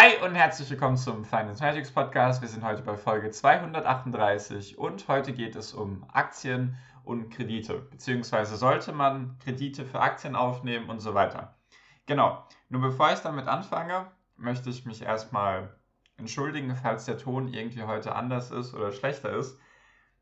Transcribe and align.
Hi 0.00 0.16
und 0.24 0.36
herzlich 0.36 0.70
willkommen 0.70 0.96
zum 0.96 1.24
Finance 1.24 1.60
Magics 1.60 1.90
Podcast. 1.90 2.40
Wir 2.40 2.48
sind 2.48 2.62
heute 2.62 2.82
bei 2.82 2.96
Folge 2.96 3.32
238 3.32 4.78
und 4.78 5.08
heute 5.08 5.32
geht 5.32 5.56
es 5.56 5.74
um 5.74 6.06
Aktien 6.12 6.76
und 7.02 7.30
Kredite, 7.30 7.80
beziehungsweise 7.80 8.56
sollte 8.56 8.92
man 8.92 9.36
Kredite 9.42 9.84
für 9.84 9.98
Aktien 9.98 10.36
aufnehmen 10.36 10.88
und 10.88 11.00
so 11.00 11.14
weiter. 11.14 11.56
Genau, 12.06 12.46
nur 12.68 12.80
bevor 12.80 13.12
ich 13.12 13.18
damit 13.18 13.48
anfange, 13.48 14.06
möchte 14.36 14.70
ich 14.70 14.86
mich 14.86 15.02
erstmal 15.02 15.76
entschuldigen, 16.16 16.76
falls 16.76 17.06
der 17.06 17.18
Ton 17.18 17.48
irgendwie 17.48 17.82
heute 17.82 18.14
anders 18.14 18.52
ist 18.52 18.74
oder 18.74 18.92
schlechter 18.92 19.32
ist. 19.32 19.58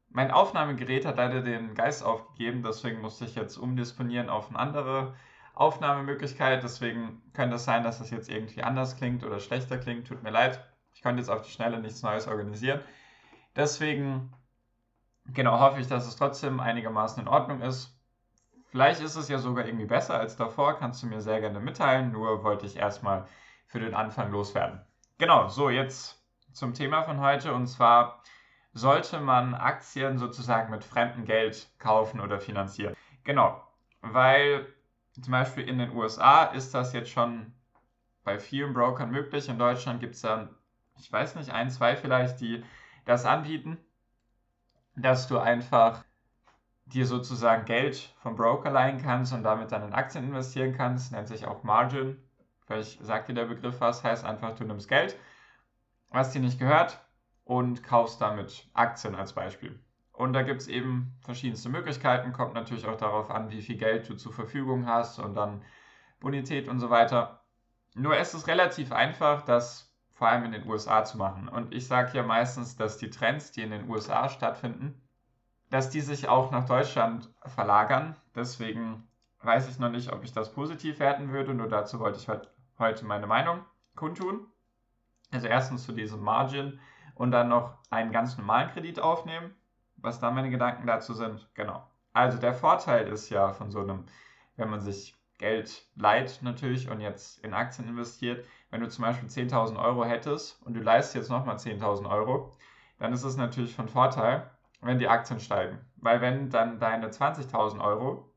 Mein 0.09 0.31
Aufnahmegerät 0.31 1.05
hat 1.05 1.19
leider 1.19 1.43
den 1.43 1.75
Geist 1.75 2.03
aufgegeben, 2.03 2.63
deswegen 2.63 3.03
musste 3.03 3.27
ich 3.27 3.35
jetzt 3.35 3.59
umdisponieren 3.59 4.31
auf 4.31 4.49
eine 4.49 4.59
andere 4.59 5.15
Aufnahmemöglichkeit. 5.57 6.63
Deswegen 6.63 7.23
könnte 7.33 7.57
es 7.57 7.65
sein, 7.65 7.83
dass 7.83 7.99
das 7.99 8.11
jetzt 8.11 8.29
irgendwie 8.29 8.63
anders 8.63 8.97
klingt 8.97 9.25
oder 9.25 9.41
schlechter 9.41 9.79
klingt. 9.79 10.07
Tut 10.07 10.23
mir 10.23 10.31
leid. 10.31 10.65
Ich 10.95 11.03
konnte 11.03 11.21
jetzt 11.21 11.31
auf 11.31 11.43
die 11.43 11.51
Schnelle 11.51 11.81
nichts 11.81 12.03
Neues 12.03 12.29
organisieren. 12.29 12.81
Deswegen, 13.57 14.33
genau, 15.27 15.59
hoffe 15.59 15.81
ich, 15.81 15.89
dass 15.89 16.07
es 16.07 16.17
trotzdem 16.17 16.61
einigermaßen 16.61 17.23
in 17.23 17.29
Ordnung 17.29 17.63
ist. 17.63 17.99
Vielleicht 18.71 19.01
ist 19.01 19.17
es 19.17 19.29
ja 19.29 19.39
sogar 19.39 19.67
irgendwie 19.67 19.87
besser 19.87 20.19
als 20.19 20.37
davor. 20.37 20.79
Kannst 20.79 21.03
du 21.03 21.07
mir 21.07 21.21
sehr 21.21 21.41
gerne 21.41 21.59
mitteilen. 21.59 22.13
Nur 22.13 22.45
wollte 22.45 22.67
ich 22.67 22.77
erstmal 22.77 23.27
für 23.67 23.81
den 23.81 23.95
Anfang 23.95 24.31
loswerden. 24.31 24.85
Genau, 25.19 25.49
so 25.49 25.71
jetzt 25.71 26.23
zum 26.53 26.75
Thema 26.75 27.03
von 27.03 27.21
heute. 27.21 27.55
Und 27.55 27.67
zwar 27.67 28.23
sollte 28.75 29.21
man 29.21 29.55
Aktien 29.55 30.19
sozusagen 30.19 30.71
mit 30.71 30.85
fremdem 30.85 31.25
Geld 31.25 31.71
kaufen 31.79 32.21
oder 32.21 32.41
finanzieren. 32.41 32.95
Genau, 33.25 33.63
weil 34.03 34.67
zum 35.23 35.33
Beispiel 35.33 35.69
in 35.69 35.79
den 35.79 35.95
USA 35.97 36.45
ist 36.45 36.75
das 36.75 36.93
jetzt 36.93 37.11
schon 37.11 37.53
bei 38.25 38.39
vielen 38.39 38.75
Brokern 38.75 39.11
möglich. 39.11 39.49
In 39.49 39.59
Deutschland 39.59 40.01
gibt 40.01 40.15
es 40.15 40.21
dann, 40.21 40.55
ich 40.99 41.11
weiß 41.11 41.37
nicht, 41.37 41.51
ein, 41.51 41.71
zwei 41.71 41.97
vielleicht, 41.97 42.41
die 42.41 42.65
das 43.05 43.25
anbieten, 43.25 43.79
dass 44.97 45.29
du 45.29 45.39
einfach 45.39 46.05
dir 46.87 47.07
sozusagen 47.07 47.65
Geld 47.65 48.15
vom 48.21 48.37
Broker 48.37 48.71
leihen 48.71 49.03
kannst 49.03 49.33
und 49.33 49.43
damit 49.43 49.73
dann 49.73 49.83
in 49.83 49.93
Aktien 49.93 50.25
investieren 50.25 50.75
kannst. 50.77 51.13
Nennt 51.13 51.29
sich 51.29 51.47
auch 51.47 51.63
Margin. 51.63 52.21
Vielleicht 52.67 53.05
sagt 53.05 53.29
dir 53.29 53.35
der 53.35 53.47
Begriff 53.47 53.81
was, 53.81 54.03
heißt 54.03 54.25
einfach, 54.25 54.55
du 54.57 54.65
nimmst 54.65 54.89
Geld, 54.89 55.17
was 56.11 56.33
dir 56.33 56.41
nicht 56.41 56.59
gehört 56.59 57.01
und 57.45 57.83
kaufst 57.83 58.21
damit 58.21 58.69
Aktien 58.75 59.15
als 59.15 59.33
Beispiel. 59.33 59.79
Und 60.17 60.33
da 60.33 60.43
gibt 60.43 60.63
es 60.63 60.69
eben 60.69 61.13
verschiedenste 61.21 61.69
Möglichkeiten, 61.69 62.33
kommt 62.33 62.55
natürlich 62.55 62.87
auch 62.87 62.97
darauf 62.97 63.31
an, 63.31 63.51
wie 63.51 63.61
viel 63.61 63.77
Geld 63.77 64.09
du 64.09 64.17
zur 64.17 64.33
Verfügung 64.33 64.87
hast 64.87 65.19
und 65.19 65.35
dann 65.35 65.63
Bonität 66.21 66.69
und 66.69 66.81
so 66.81 66.89
weiter. 66.89 67.43
Nur 67.95 68.17
es 68.17 68.33
ist 68.33 68.47
relativ 68.47 68.93
einfach, 68.93 69.43
das 69.43 69.95
vor 70.13 70.29
allem 70.29 70.45
in 70.45 70.53
den 70.53 70.67
USA 70.67 71.05
zu 71.05 71.19
machen. 71.19 71.49
Und 71.49 71.75
ich 71.75 71.87
sage 71.87 72.17
ja 72.17 72.23
meistens, 72.23 72.77
dass 72.77 72.97
die 72.97 73.11
Trends, 73.11 73.53
die 73.53 73.61
in 73.61 73.71
den 73.71 73.91
USA 73.91 74.31
stattfinden, 74.31 74.99
dass 75.69 75.91
die 75.91 76.01
sich 76.01 76.29
auch 76.29 76.51
nach 76.51 76.65
Deutschland 76.65 77.31
verlagern. 77.45 78.17
Deswegen 78.35 79.07
weiß 79.43 79.69
ich 79.69 79.79
noch 79.79 79.91
nicht, 79.91 80.11
ob 80.13 80.25
ich 80.25 80.33
das 80.33 80.51
positiv 80.55 80.99
werten 80.99 81.31
würde. 81.31 81.53
Nur 81.53 81.69
dazu 81.69 82.01
wollte 82.01 82.19
ich 82.19 82.29
heute 82.79 83.05
meine 83.05 83.27
Meinung 83.27 83.67
kundtun. 83.95 84.47
Also 85.31 85.47
erstens 85.47 85.85
zu 85.85 85.93
diesem 85.93 86.23
Margin 86.23 86.81
und 87.15 87.33
dann 87.33 87.51
noch 87.51 87.77
einen 87.91 88.13
ganz 88.13 88.39
normalen 88.39 88.71
Kredit 88.71 88.99
aufnehmen 88.99 89.55
was 90.07 90.21
da 90.21 90.31
meine 90.31 90.49
Gedanken 90.49 90.87
dazu 90.87 91.13
sind. 91.13 91.47
Genau. 91.55 91.87
Also 92.15 92.39
der 92.39 92.55
Vorteil 92.55 93.09
ist 93.09 93.29
ja 93.29 93.53
von 93.53 93.71
so 93.71 93.81
einem, 93.81 94.07
wenn 94.57 94.71
man 94.71 94.81
sich 94.81 95.15
Geld 95.39 95.87
leiht 95.97 96.39
natürlich 96.41 96.89
und 96.89 97.01
jetzt 97.01 97.45
in 97.45 97.53
Aktien 97.53 97.89
investiert, 97.89 98.47
wenn 98.71 98.81
du 98.81 98.89
zum 98.89 99.05
Beispiel 99.05 99.29
10.000 99.29 99.79
Euro 99.79 100.05
hättest 100.05 100.63
und 100.63 100.73
du 100.75 100.81
leistest 100.81 101.15
jetzt 101.15 101.31
nochmal 101.31 101.57
10.000 101.57 102.09
Euro, 102.09 102.53
dann 102.99 103.13
ist 103.13 103.25
es 103.25 103.37
natürlich 103.37 103.75
von 103.75 103.89
Vorteil, 103.89 104.51
wenn 104.81 104.99
die 104.99 105.09
Aktien 105.09 105.41
steigen. 105.41 105.79
Weil 105.97 106.23
wenn 106.23 106.49
dann 106.49 106.79
deine 106.79 107.09
20.000 107.09 107.85
Euro, 107.85 108.33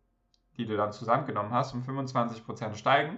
die 0.57 0.65
du 0.65 0.75
dann 0.75 0.91
zusammengenommen 0.91 1.53
hast, 1.53 1.73
um 1.73 1.83
25% 1.83 2.75
steigen, 2.75 3.17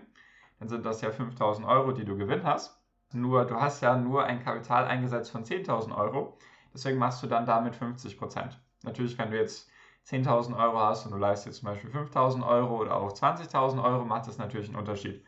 dann 0.60 0.70
sind 0.70 0.86
das 0.86 1.02
ja 1.02 1.10
5.000 1.10 1.68
Euro, 1.68 1.92
die 1.92 2.06
du 2.06 2.16
Gewinn 2.16 2.44
hast. 2.44 2.80
Nur 3.14 3.46
du 3.46 3.56
hast 3.56 3.82
ja 3.82 3.98
nur 3.98 4.26
ein 4.26 4.44
Kapital 4.44 4.86
eingesetzt 4.86 5.32
von 5.32 5.44
10.000 5.44 5.98
Euro. 5.98 6.38
Deswegen 6.74 6.98
machst 6.98 7.22
du 7.22 7.28
dann 7.28 7.46
damit 7.46 7.76
50% 7.76 8.52
Natürlich, 8.84 9.18
wenn 9.18 9.32
du 9.32 9.38
jetzt 9.38 9.70
10.000 10.08 10.58
Euro 10.58 10.80
hast 10.80 11.06
und 11.06 11.12
du 11.12 11.18
leistest 11.18 11.59
zum 11.59 11.68
Beispiel 11.68 11.92
5.000 11.92 12.46
Euro 12.46 12.82
oder 12.82 12.96
auch 12.96 13.12
20.000 13.12 13.84
Euro, 13.84 14.06
macht 14.06 14.28
das 14.28 14.38
natürlich 14.38 14.68
einen 14.70 14.78
Unterschied. 14.78 15.24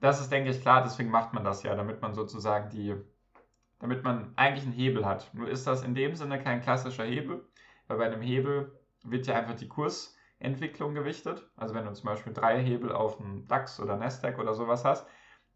Das 0.00 0.20
ist, 0.20 0.30
denke 0.30 0.50
ich, 0.50 0.60
klar, 0.60 0.82
deswegen 0.82 1.10
macht 1.10 1.32
man 1.32 1.44
das 1.44 1.62
ja, 1.62 1.74
damit 1.74 2.02
man 2.02 2.14
sozusagen 2.14 2.70
die, 2.70 2.96
damit 3.78 4.02
man 4.02 4.32
eigentlich 4.36 4.64
einen 4.64 4.72
Hebel 4.72 5.06
hat. 5.06 5.32
Nur 5.34 5.48
ist 5.48 5.66
das 5.66 5.82
in 5.82 5.94
dem 5.94 6.14
Sinne 6.14 6.42
kein 6.42 6.60
klassischer 6.60 7.04
Hebel, 7.04 7.44
weil 7.86 7.98
bei 7.98 8.06
einem 8.06 8.22
Hebel 8.22 8.72
wird 9.04 9.26
ja 9.26 9.36
einfach 9.36 9.54
die 9.54 9.68
Kursentwicklung 9.68 10.94
gewichtet. 10.94 11.48
Also 11.56 11.74
wenn 11.74 11.84
du 11.84 11.92
zum 11.92 12.06
Beispiel 12.06 12.32
drei 12.32 12.60
Hebel 12.60 12.92
auf 12.92 13.20
einen 13.20 13.46
DAX 13.46 13.80
oder 13.80 13.96
Nasdaq 13.96 14.38
oder 14.38 14.54
sowas 14.54 14.84
hast 14.84 15.06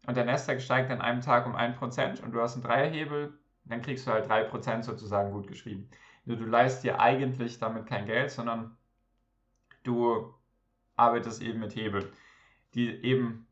und 0.07 0.15
der 0.15 0.25
Nasdaq 0.25 0.61
steigt 0.61 0.91
an 0.91 1.01
einem 1.01 1.21
Tag 1.21 1.45
um 1.45 1.55
1% 1.55 2.21
und 2.21 2.31
du 2.31 2.41
hast 2.41 2.55
einen 2.55 2.63
Dreierhebel, 2.63 3.37
dann 3.65 3.81
kriegst 3.81 4.07
du 4.07 4.11
halt 4.11 4.29
3% 4.29 4.83
sozusagen 4.83 5.31
gut 5.31 5.47
geschrieben. 5.47 5.89
Nur 6.25 6.37
du 6.37 6.45
leist 6.45 6.83
dir 6.83 6.99
eigentlich 6.99 7.59
damit 7.59 7.85
kein 7.85 8.05
Geld, 8.05 8.31
sondern 8.31 8.77
du 9.83 10.33
arbeitest 10.95 11.41
eben 11.41 11.59
mit 11.59 11.75
Hebel, 11.75 12.11
die 12.73 12.89
eben 13.03 13.47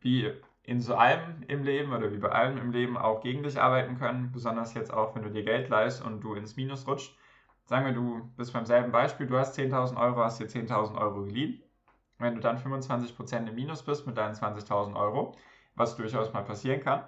wie 0.00 0.32
in 0.62 0.80
so 0.80 0.94
allem 0.94 1.42
im 1.46 1.62
Leben 1.62 1.92
oder 1.92 2.10
wie 2.12 2.18
bei 2.18 2.30
allem 2.30 2.56
im 2.56 2.72
Leben 2.72 2.96
auch 2.96 3.20
gegen 3.20 3.42
dich 3.42 3.60
arbeiten 3.60 3.98
können, 3.98 4.32
besonders 4.32 4.74
jetzt 4.74 4.92
auch, 4.92 5.14
wenn 5.14 5.22
du 5.22 5.30
dir 5.30 5.44
Geld 5.44 5.68
leist 5.68 6.02
und 6.02 6.22
du 6.22 6.34
ins 6.34 6.56
Minus 6.56 6.86
rutscht. 6.86 7.16
Sagen 7.66 7.86
wir, 7.86 7.92
du 7.92 8.30
bist 8.36 8.52
beim 8.52 8.64
selben 8.64 8.92
Beispiel, 8.92 9.26
du 9.26 9.38
hast 9.38 9.58
10.000 9.58 9.96
Euro, 9.98 10.22
hast 10.24 10.40
dir 10.40 10.48
10.000 10.48 10.98
Euro 10.98 11.24
geliehen. 11.24 11.62
Wenn 12.18 12.34
du 12.34 12.40
dann 12.40 12.58
25% 12.58 13.48
im 13.48 13.54
Minus 13.54 13.82
bist 13.82 14.06
mit 14.06 14.16
deinen 14.16 14.34
20.000 14.34 14.94
Euro, 14.94 15.36
was 15.74 15.96
durchaus 15.96 16.32
mal 16.32 16.44
passieren 16.44 16.80
kann, 16.80 17.04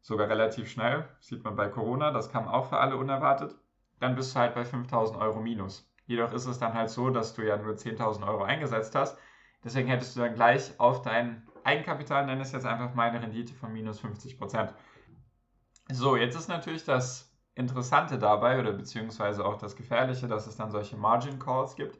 sogar 0.00 0.28
relativ 0.28 0.70
schnell, 0.70 1.08
sieht 1.20 1.44
man 1.44 1.56
bei 1.56 1.68
Corona, 1.68 2.10
das 2.10 2.30
kam 2.30 2.48
auch 2.48 2.68
für 2.68 2.78
alle 2.78 2.96
unerwartet, 2.96 3.54
dann 3.98 4.14
bist 4.14 4.34
du 4.34 4.40
halt 4.40 4.54
bei 4.54 4.64
5000 4.64 5.18
Euro 5.20 5.40
minus. 5.40 5.90
Jedoch 6.06 6.32
ist 6.32 6.46
es 6.46 6.58
dann 6.58 6.74
halt 6.74 6.90
so, 6.90 7.10
dass 7.10 7.34
du 7.34 7.42
ja 7.42 7.56
nur 7.56 7.76
10.000 7.76 8.26
Euro 8.26 8.42
eingesetzt 8.42 8.94
hast. 8.94 9.16
Deswegen 9.62 9.88
hättest 9.88 10.16
du 10.16 10.20
dann 10.20 10.34
gleich 10.34 10.78
auf 10.80 11.02
dein 11.02 11.46
Eigenkapital, 11.64 12.26
nenne 12.26 12.42
es 12.42 12.52
jetzt 12.52 12.66
einfach 12.66 12.94
mal 12.94 13.10
eine 13.10 13.22
Rendite 13.22 13.54
von 13.54 13.72
minus 13.72 14.00
50 14.00 14.38
Prozent. 14.38 14.74
So, 15.92 16.16
jetzt 16.16 16.36
ist 16.36 16.48
natürlich 16.48 16.84
das 16.84 17.30
Interessante 17.54 18.18
dabei 18.18 18.58
oder 18.58 18.72
beziehungsweise 18.72 19.44
auch 19.44 19.58
das 19.58 19.76
Gefährliche, 19.76 20.28
dass 20.28 20.46
es 20.46 20.56
dann 20.56 20.70
solche 20.70 20.96
Margin 20.96 21.38
Calls 21.38 21.76
gibt, 21.76 21.98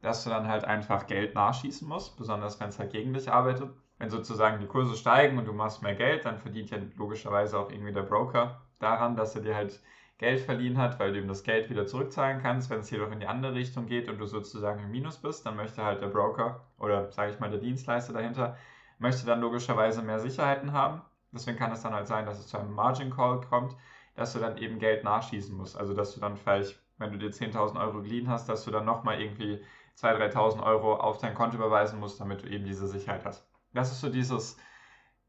dass 0.00 0.24
du 0.24 0.30
dann 0.30 0.48
halt 0.48 0.64
einfach 0.64 1.06
Geld 1.06 1.34
nachschießen 1.34 1.86
musst, 1.86 2.16
besonders 2.16 2.58
wenn 2.60 2.70
es 2.70 2.78
halt 2.78 2.92
gegen 2.92 3.12
dich 3.12 3.30
arbeitet 3.30 3.70
wenn 4.02 4.10
sozusagen 4.10 4.58
die 4.58 4.66
Kurse 4.66 4.96
steigen 4.96 5.38
und 5.38 5.46
du 5.46 5.52
machst 5.52 5.80
mehr 5.80 5.94
Geld, 5.94 6.24
dann 6.24 6.36
verdient 6.36 6.70
ja 6.70 6.78
logischerweise 6.96 7.56
auch 7.56 7.70
irgendwie 7.70 7.92
der 7.92 8.02
Broker 8.02 8.60
daran, 8.80 9.14
dass 9.14 9.36
er 9.36 9.42
dir 9.42 9.54
halt 9.54 9.80
Geld 10.18 10.40
verliehen 10.40 10.76
hat, 10.76 10.98
weil 10.98 11.12
du 11.12 11.20
ihm 11.20 11.28
das 11.28 11.44
Geld 11.44 11.70
wieder 11.70 11.86
zurückzahlen 11.86 12.42
kannst. 12.42 12.68
Wenn 12.68 12.80
es 12.80 12.90
jedoch 12.90 13.12
in 13.12 13.20
die 13.20 13.28
andere 13.28 13.54
Richtung 13.54 13.86
geht 13.86 14.08
und 14.08 14.18
du 14.18 14.26
sozusagen 14.26 14.82
im 14.82 14.90
Minus 14.90 15.18
bist, 15.18 15.46
dann 15.46 15.54
möchte 15.54 15.84
halt 15.84 16.02
der 16.02 16.08
Broker 16.08 16.62
oder 16.80 17.12
sage 17.12 17.30
ich 17.30 17.38
mal 17.38 17.48
der 17.48 17.60
Dienstleister 17.60 18.12
dahinter, 18.12 18.56
möchte 18.98 19.24
dann 19.24 19.40
logischerweise 19.40 20.02
mehr 20.02 20.18
Sicherheiten 20.18 20.72
haben. 20.72 21.02
Deswegen 21.30 21.56
kann 21.56 21.70
es 21.70 21.82
dann 21.82 21.94
halt 21.94 22.08
sein, 22.08 22.26
dass 22.26 22.40
es 22.40 22.48
zu 22.48 22.58
einem 22.58 22.72
Margin 22.72 23.10
Call 23.10 23.40
kommt, 23.42 23.76
dass 24.16 24.32
du 24.32 24.40
dann 24.40 24.58
eben 24.58 24.80
Geld 24.80 25.04
nachschießen 25.04 25.56
musst. 25.56 25.76
Also 25.78 25.94
dass 25.94 26.12
du 26.12 26.18
dann 26.18 26.36
vielleicht, 26.36 26.76
wenn 26.98 27.12
du 27.12 27.18
dir 27.18 27.30
10.000 27.30 27.80
Euro 27.80 28.02
geliehen 28.02 28.28
hast, 28.28 28.48
dass 28.48 28.64
du 28.64 28.72
dann 28.72 28.84
nochmal 28.84 29.20
irgendwie 29.20 29.62
2.000, 29.96 30.32
3.000 30.32 30.62
Euro 30.64 30.96
auf 30.96 31.18
dein 31.18 31.34
Konto 31.34 31.56
überweisen 31.56 32.00
musst, 32.00 32.20
damit 32.20 32.42
du 32.42 32.48
eben 32.48 32.64
diese 32.64 32.88
Sicherheit 32.88 33.24
hast. 33.24 33.51
Das 33.72 33.92
ist 33.92 34.00
so 34.00 34.10
dieses 34.10 34.56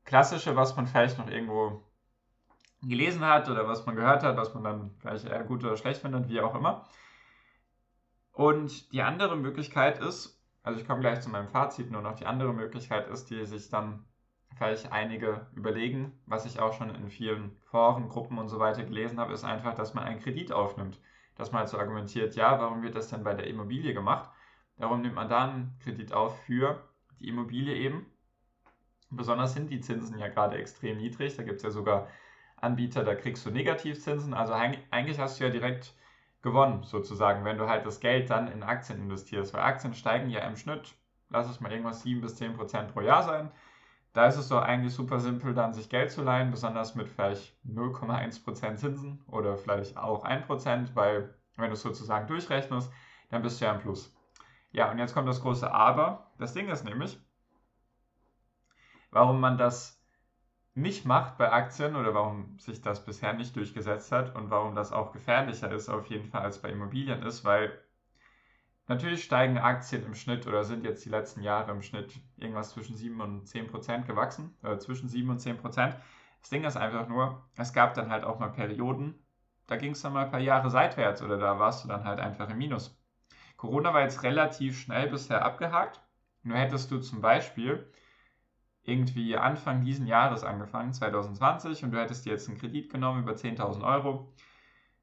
Klassische, 0.06 0.56
was 0.56 0.76
man 0.76 0.88
vielleicht 0.88 1.18
noch 1.18 1.30
irgendwo 1.30 1.84
gelesen 2.82 3.26
hat 3.26 3.50
oder 3.50 3.68
was 3.68 3.86
man 3.86 3.96
gehört 3.96 4.24
hat, 4.24 4.36
was 4.36 4.54
man 4.54 4.64
dann 4.64 4.92
vielleicht 5.00 5.26
eher 5.26 5.44
gut 5.44 5.64
oder 5.64 5.78
schlecht 5.78 6.02
findet, 6.02 6.28
wie 6.28 6.42
auch 6.42 6.56
immer. 6.56 6.86
Und 8.34 8.92
die 8.92 9.02
andere 9.02 9.38
Möglichkeit 9.38 10.00
ist, 10.00 10.42
also 10.64 10.80
ich 10.80 10.88
komme 10.88 11.02
gleich 11.02 11.22
zu 11.22 11.30
meinem 11.30 11.48
Fazit, 11.48 11.92
nur 11.92 12.02
noch 12.02 12.16
die 12.16 12.26
andere 12.26 12.54
Möglichkeit 12.54 13.08
ist, 13.08 13.30
die 13.30 13.46
sich 13.46 13.70
dann 13.70 14.06
vielleicht 14.56 14.92
einige 14.92 15.48
überlegen, 15.56 16.20
was 16.26 16.46
ich 16.46 16.60
auch 16.60 16.74
schon 16.74 16.94
in 16.94 17.10
vielen 17.10 17.58
Foren, 17.66 18.10
Gruppen 18.10 18.38
und 18.38 18.50
so 18.50 18.60
weiter 18.60 18.84
gelesen 18.84 19.20
habe, 19.20 19.34
ist 19.34 19.44
einfach, 19.44 19.76
dass 19.76 19.94
man 19.94 20.04
einen 20.04 20.20
Kredit 20.20 20.52
aufnimmt. 20.52 21.00
Dass 21.36 21.52
man 21.52 21.62
halt 21.62 21.70
so 21.70 21.80
argumentiert, 21.80 22.36
ja, 22.36 22.60
warum 22.60 22.84
wird 22.84 22.96
das 22.96 23.10
denn 23.10 23.24
bei 23.24 23.34
der 23.34 23.48
Immobilie 23.48 23.94
gemacht? 23.94 24.30
Darum 24.78 25.02
nimmt 25.02 25.16
man 25.16 25.30
da 25.30 25.46
einen 25.46 25.78
Kredit 25.84 26.14
auf 26.14 26.40
für 26.44 26.88
die 27.20 27.28
Immobilie 27.28 27.76
eben. 27.76 28.06
Besonders 29.16 29.54
sind 29.54 29.70
die 29.70 29.82
Zinsen 29.82 30.18
ja 30.20 30.28
gerade 30.28 30.58
extrem 30.58 30.98
niedrig. 30.98 31.36
Da 31.36 31.44
gibt 31.44 31.58
es 31.58 31.64
ja 31.64 31.72
sogar 31.72 32.08
Anbieter, 32.58 33.04
da 33.04 33.16
kriegst 33.16 33.46
du 33.46 33.52
Negativzinsen. 33.52 34.34
Also 34.34 34.54
eigentlich 34.54 35.20
hast 35.20 35.40
du 35.40 35.44
ja 35.44 35.50
direkt 35.50 35.94
gewonnen, 36.42 36.84
sozusagen, 36.84 37.46
wenn 37.46 37.58
du 37.58 37.68
halt 37.68 37.86
das 37.86 38.00
Geld 38.00 38.30
dann 38.30 38.52
in 38.52 38.64
Aktien 38.64 39.00
investierst. 39.00 39.54
Weil 39.54 39.62
Aktien 39.62 39.94
steigen 39.94 40.30
ja 40.30 40.42
im 40.42 40.58
Schnitt, 40.58 40.96
lass 41.30 41.50
es 41.50 41.60
mal 41.60 41.72
irgendwas 41.72 42.04
7 42.04 42.22
bis 42.22 42.36
10 42.36 42.56
Prozent 42.56 42.94
pro 42.94 43.02
Jahr 43.02 43.24
sein. 43.24 43.52
Da 44.14 44.28
ist 44.28 44.38
es 44.38 44.50
doch 44.50 44.62
eigentlich 44.62 44.94
super 44.94 45.20
simpel, 45.20 45.56
dann 45.56 45.74
sich 45.74 45.90
Geld 45.90 46.12
zu 46.12 46.22
leihen, 46.22 46.52
besonders 46.52 46.94
mit 46.94 47.10
vielleicht 47.10 47.58
0,1% 47.66 48.76
Zinsen 48.76 49.24
oder 49.28 49.58
vielleicht 49.58 49.98
auch 49.98 50.24
1%, 50.24 50.90
weil 50.94 51.34
wenn 51.58 51.68
du 51.68 51.74
es 51.74 51.82
sozusagen 51.82 52.28
durchrechnest, 52.28 52.92
dann 53.30 53.42
bist 53.42 53.60
du 53.60 53.66
ja 53.66 53.74
im 53.74 53.82
Plus. 53.82 54.16
Ja, 54.72 54.92
und 54.92 55.00
jetzt 55.00 55.14
kommt 55.16 55.28
das 55.28 55.42
große 55.42 55.72
Aber. 55.72 56.32
Das 56.38 56.54
Ding 56.54 56.70
ist 56.70 56.84
nämlich, 56.84 57.20
warum 59.14 59.40
man 59.40 59.58
das 59.58 60.02
nicht 60.76 61.06
macht 61.06 61.38
bei 61.38 61.52
Aktien 61.52 61.96
oder 61.96 62.14
warum 62.14 62.58
sich 62.60 62.82
das 62.82 63.06
bisher 63.06 63.34
nicht 63.34 63.56
durchgesetzt 63.56 64.12
hat 64.12 64.36
und 64.36 64.50
warum 64.50 64.76
das 64.76 64.92
auch 64.92 65.12
gefährlicher 65.12 65.72
ist 65.72 65.90
auf 65.90 66.08
jeden 66.08 66.26
Fall 66.26 66.42
als 66.42 66.62
bei 66.62 66.70
Immobilien 66.70 67.22
ist, 67.22 67.46
weil 67.46 67.72
natürlich 68.88 69.24
steigen 69.24 69.60
Aktien 69.60 70.04
im 70.04 70.16
Schnitt 70.16 70.48
oder 70.48 70.64
sind 70.64 70.84
jetzt 70.84 71.06
die 71.06 71.10
letzten 71.10 71.44
Jahre 71.44 71.72
im 71.72 71.84
Schnitt 71.84 72.20
irgendwas 72.38 72.72
zwischen 72.72 72.96
7 72.96 73.22
und 73.22 73.48
10 73.48 73.68
Prozent 73.68 74.08
gewachsen, 74.08 74.58
äh, 74.64 74.78
zwischen 74.78 75.08
7 75.08 75.30
und 75.30 75.40
10 75.40 75.58
Prozent. 75.58 75.96
Das 76.42 76.50
Ding 76.50 76.64
ist 76.64 76.76
einfach 76.76 77.08
nur, 77.08 77.48
es 77.56 77.72
gab 77.72 77.94
dann 77.94 78.10
halt 78.10 78.24
auch 78.24 78.40
mal 78.40 78.50
Perioden, 78.50 79.16
da 79.68 79.78
ging 79.78 79.92
es 79.92 80.02
dann 80.02 80.14
mal 80.14 80.26
ein 80.26 80.32
paar 80.32 80.40
Jahre 80.40 80.70
seitwärts 80.70 81.22
oder 81.22 81.38
da 81.38 81.60
warst 81.60 81.84
du 81.84 81.88
dann 81.88 82.04
halt 82.04 82.20
einfach 82.20 82.50
im 82.50 82.58
Minus. 82.58 83.00
Corona 83.58 83.94
war 83.94 84.02
jetzt 84.02 84.24
relativ 84.24 84.80
schnell 84.80 85.08
bisher 85.08 85.46
abgehakt. 85.46 86.02
Nur 86.42 86.58
hättest 86.58 86.92
du 86.92 87.00
zum 87.00 87.22
Beispiel 87.22 87.90
irgendwie 88.84 89.38
Anfang 89.38 89.82
diesen 89.82 90.08
Jahres 90.08 90.44
angefangen, 90.44 90.94
2020, 90.94 91.84
und 91.84 91.92
du 91.92 92.00
hättest 92.00 92.26
jetzt 92.26 92.50
einen 92.50 92.58
Kredit 92.58 92.92
genommen 92.92 93.24
über 93.24 93.34
10.000 93.34 93.84
Euro. 93.84 94.34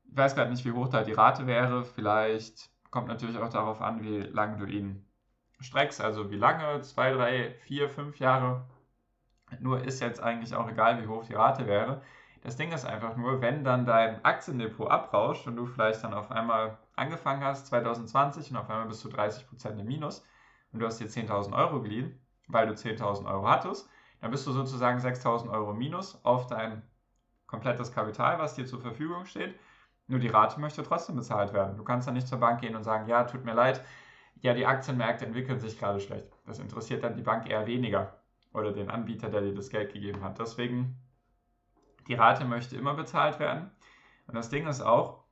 Ich 0.04 0.16
weiß 0.16 0.34
gerade 0.34 0.50
nicht, 0.50 0.64
wie 0.64 0.72
hoch 0.72 0.88
da 0.88 1.02
die 1.02 1.12
Rate 1.12 1.46
wäre. 1.46 1.84
Vielleicht 1.84 2.70
kommt 2.90 3.08
natürlich 3.08 3.38
auch 3.38 3.48
darauf 3.48 3.80
an, 3.80 4.02
wie 4.02 4.18
lange 4.18 4.58
du 4.58 4.66
ihn 4.66 5.06
streckst. 5.60 6.00
Also 6.00 6.30
wie 6.30 6.36
lange, 6.36 6.80
zwei, 6.82 7.12
drei, 7.12 7.54
vier, 7.62 7.88
fünf 7.88 8.18
Jahre. 8.18 8.68
Nur 9.60 9.82
ist 9.82 10.00
jetzt 10.00 10.22
eigentlich 10.22 10.54
auch 10.54 10.68
egal, 10.68 11.02
wie 11.02 11.06
hoch 11.06 11.24
die 11.24 11.34
Rate 11.34 11.66
wäre. 11.66 12.02
Das 12.42 12.56
Ding 12.56 12.72
ist 12.72 12.84
einfach 12.84 13.16
nur, 13.16 13.40
wenn 13.40 13.64
dann 13.64 13.84
dein 13.84 14.24
Aktiendepot 14.24 14.90
abrauscht 14.90 15.46
und 15.46 15.56
du 15.56 15.66
vielleicht 15.66 16.02
dann 16.02 16.14
auf 16.14 16.30
einmal 16.30 16.78
angefangen 16.96 17.44
hast, 17.44 17.66
2020, 17.66 18.50
und 18.50 18.56
auf 18.56 18.70
einmal 18.70 18.86
bist 18.86 19.04
du 19.04 19.08
30% 19.08 19.78
im 19.78 19.86
Minus 19.86 20.24
und 20.72 20.80
du 20.80 20.86
hast 20.86 20.98
dir 20.98 21.08
10.000 21.08 21.52
Euro 21.52 21.82
geliehen, 21.82 22.18
weil 22.52 22.66
du 22.66 22.74
10.000 22.74 23.26
Euro 23.26 23.48
hattest, 23.48 23.88
dann 24.20 24.30
bist 24.30 24.46
du 24.46 24.52
sozusagen 24.52 24.98
6.000 24.98 25.50
Euro 25.50 25.72
minus 25.72 26.22
auf 26.24 26.46
dein 26.46 26.82
komplettes 27.46 27.92
Kapital, 27.92 28.38
was 28.38 28.54
dir 28.54 28.66
zur 28.66 28.80
Verfügung 28.80 29.24
steht. 29.24 29.58
Nur 30.06 30.20
die 30.20 30.28
Rate 30.28 30.60
möchte 30.60 30.82
trotzdem 30.82 31.16
bezahlt 31.16 31.52
werden. 31.52 31.76
Du 31.76 31.84
kannst 31.84 32.06
dann 32.06 32.14
nicht 32.14 32.28
zur 32.28 32.38
Bank 32.38 32.60
gehen 32.60 32.76
und 32.76 32.84
sagen, 32.84 33.08
ja, 33.08 33.24
tut 33.24 33.44
mir 33.44 33.54
leid, 33.54 33.84
ja, 34.42 34.54
die 34.54 34.66
Aktienmärkte 34.66 35.26
entwickeln 35.26 35.60
sich 35.60 35.78
gerade 35.78 36.00
schlecht. 36.00 36.32
Das 36.46 36.58
interessiert 36.58 37.04
dann 37.04 37.16
die 37.16 37.22
Bank 37.22 37.48
eher 37.48 37.66
weniger 37.66 38.20
oder 38.52 38.72
den 38.72 38.90
Anbieter, 38.90 39.28
der 39.28 39.42
dir 39.42 39.54
das 39.54 39.70
Geld 39.70 39.92
gegeben 39.92 40.22
hat. 40.22 40.38
Deswegen, 40.38 40.96
die 42.08 42.14
Rate 42.14 42.44
möchte 42.44 42.76
immer 42.76 42.94
bezahlt 42.94 43.38
werden. 43.38 43.70
Und 44.26 44.34
das 44.34 44.48
Ding 44.48 44.66
ist 44.66 44.80
auch, 44.80 45.24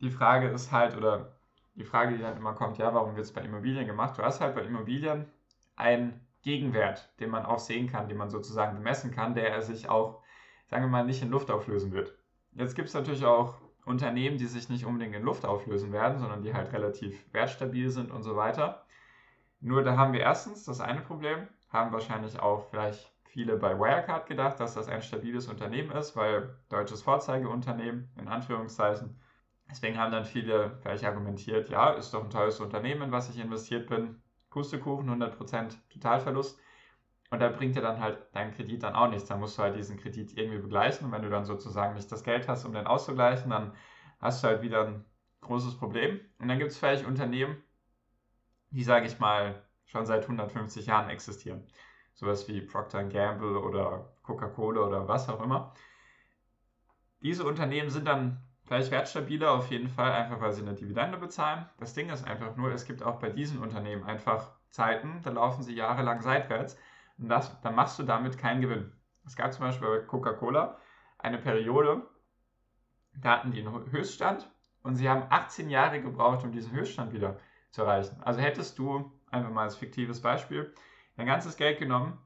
die 0.00 0.10
Frage 0.10 0.48
ist 0.48 0.72
halt, 0.72 0.96
oder 0.96 1.37
die 1.78 1.84
Frage, 1.84 2.16
die 2.16 2.22
dann 2.22 2.36
immer 2.36 2.54
kommt, 2.54 2.78
ja, 2.78 2.92
warum 2.92 3.16
wird 3.16 3.24
es 3.24 3.32
bei 3.32 3.42
Immobilien 3.42 3.86
gemacht? 3.86 4.18
Du 4.18 4.22
hast 4.22 4.40
halt 4.40 4.54
bei 4.54 4.62
Immobilien 4.62 5.26
einen 5.76 6.20
Gegenwert, 6.42 7.08
den 7.20 7.30
man 7.30 7.44
auch 7.44 7.58
sehen 7.58 7.88
kann, 7.88 8.08
den 8.08 8.16
man 8.16 8.30
sozusagen 8.30 8.76
bemessen 8.76 9.10
kann, 9.10 9.34
der 9.34 9.62
sich 9.62 9.88
auch, 9.88 10.22
sagen 10.66 10.84
wir 10.84 10.88
mal, 10.88 11.04
nicht 11.04 11.22
in 11.22 11.30
Luft 11.30 11.50
auflösen 11.50 11.92
wird. 11.92 12.14
Jetzt 12.52 12.74
gibt 12.74 12.88
es 12.88 12.94
natürlich 12.94 13.24
auch 13.24 13.54
Unternehmen, 13.84 14.38
die 14.38 14.46
sich 14.46 14.68
nicht 14.68 14.84
unbedingt 14.84 15.14
in 15.14 15.22
Luft 15.22 15.44
auflösen 15.44 15.92
werden, 15.92 16.18
sondern 16.18 16.42
die 16.42 16.52
halt 16.52 16.72
relativ 16.72 17.24
wertstabil 17.32 17.90
sind 17.90 18.10
und 18.10 18.22
so 18.22 18.36
weiter. 18.36 18.84
Nur 19.60 19.82
da 19.82 19.96
haben 19.96 20.12
wir 20.12 20.20
erstens 20.20 20.64
das 20.64 20.80
eine 20.80 21.00
Problem, 21.00 21.48
haben 21.70 21.92
wahrscheinlich 21.92 22.38
auch 22.40 22.68
vielleicht 22.70 23.12
viele 23.24 23.56
bei 23.56 23.78
Wirecard 23.78 24.26
gedacht, 24.26 24.60
dass 24.60 24.74
das 24.74 24.88
ein 24.88 25.02
stabiles 25.02 25.48
Unternehmen 25.48 25.90
ist, 25.92 26.16
weil 26.16 26.56
deutsches 26.68 27.02
Vorzeigeunternehmen 27.02 28.10
in 28.16 28.28
Anführungszeichen 28.28 29.20
Deswegen 29.70 29.98
haben 29.98 30.12
dann 30.12 30.24
viele 30.24 30.78
vielleicht 30.80 31.04
argumentiert, 31.04 31.68
ja, 31.68 31.90
ist 31.90 32.14
doch 32.14 32.24
ein 32.24 32.30
teures 32.30 32.60
Unternehmen, 32.60 33.12
was 33.12 33.28
ich 33.28 33.38
investiert 33.38 33.88
bin. 33.88 34.22
Pustekuchen, 34.50 35.08
100% 35.10 35.76
Totalverlust. 35.90 36.58
Und 37.30 37.40
da 37.40 37.50
bringt 37.50 37.76
dir 37.76 37.82
dann 37.82 38.00
halt 38.00 38.26
dein 38.32 38.54
Kredit 38.54 38.82
dann 38.82 38.94
auch 38.94 39.10
nichts. 39.10 39.28
Da 39.28 39.36
musst 39.36 39.58
du 39.58 39.62
halt 39.62 39.76
diesen 39.76 39.98
Kredit 39.98 40.36
irgendwie 40.36 40.58
begleichen. 40.58 41.06
Und 41.06 41.12
wenn 41.12 41.22
du 41.22 41.28
dann 41.28 41.44
sozusagen 41.44 41.94
nicht 41.94 42.10
das 42.10 42.24
Geld 42.24 42.48
hast, 42.48 42.64
um 42.64 42.72
den 42.72 42.86
auszugleichen, 42.86 43.50
dann 43.50 43.74
hast 44.20 44.42
du 44.42 44.48
halt 44.48 44.62
wieder 44.62 44.86
ein 44.86 45.04
großes 45.42 45.76
Problem. 45.76 46.20
Und 46.38 46.48
dann 46.48 46.58
gibt 46.58 46.70
es 46.70 46.78
vielleicht 46.78 47.06
Unternehmen, 47.06 47.62
die, 48.70 48.82
sage 48.82 49.06
ich 49.06 49.18
mal, 49.18 49.62
schon 49.84 50.06
seit 50.06 50.22
150 50.22 50.86
Jahren 50.86 51.10
existieren. 51.10 51.66
Sowas 52.14 52.48
wie 52.48 52.62
Procter 52.62 53.04
Gamble 53.04 53.58
oder 53.58 54.12
Coca-Cola 54.22 54.80
oder 54.80 55.08
was 55.08 55.28
auch 55.28 55.42
immer. 55.42 55.74
Diese 57.20 57.44
Unternehmen 57.44 57.90
sind 57.90 58.06
dann 58.06 58.42
Vielleicht 58.68 58.90
wertstabiler 58.90 59.52
auf 59.52 59.70
jeden 59.70 59.88
Fall, 59.88 60.12
einfach 60.12 60.42
weil 60.42 60.52
sie 60.52 60.60
eine 60.60 60.74
Dividende 60.74 61.16
bezahlen. 61.16 61.64
Das 61.80 61.94
Ding 61.94 62.10
ist 62.10 62.26
einfach 62.26 62.54
nur, 62.54 62.70
es 62.70 62.84
gibt 62.84 63.02
auch 63.02 63.18
bei 63.18 63.30
diesen 63.30 63.60
Unternehmen 63.60 64.04
einfach 64.04 64.52
Zeiten, 64.68 65.22
da 65.24 65.30
laufen 65.30 65.62
sie 65.62 65.74
jahrelang 65.74 66.20
seitwärts 66.20 66.78
und 67.16 67.30
das, 67.30 67.58
dann 67.62 67.74
machst 67.74 67.98
du 67.98 68.02
damit 68.02 68.36
keinen 68.36 68.60
Gewinn. 68.60 68.92
Es 69.24 69.36
gab 69.36 69.54
zum 69.54 69.64
Beispiel 69.64 69.88
bei 69.88 69.98
Coca-Cola 70.00 70.76
eine 71.16 71.38
Periode, 71.38 72.06
da 73.16 73.38
hatten 73.38 73.52
die 73.52 73.66
einen 73.66 73.90
Höchststand 73.90 74.46
und 74.82 74.96
sie 74.96 75.08
haben 75.08 75.24
18 75.30 75.70
Jahre 75.70 76.02
gebraucht, 76.02 76.44
um 76.44 76.52
diesen 76.52 76.72
Höchststand 76.72 77.14
wieder 77.14 77.38
zu 77.70 77.84
erreichen. 77.84 78.20
Also 78.22 78.40
hättest 78.40 78.78
du, 78.78 79.10
einfach 79.30 79.50
mal 79.50 79.62
als 79.62 79.76
fiktives 79.76 80.20
Beispiel, 80.20 80.74
dein 81.16 81.26
ganzes 81.26 81.56
Geld 81.56 81.78
genommen, 81.78 82.18